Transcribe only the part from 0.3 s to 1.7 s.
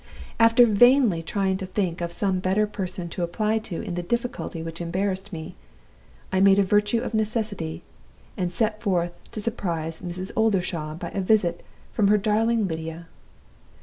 "After vainly trying to